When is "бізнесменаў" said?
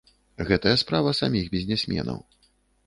1.59-2.19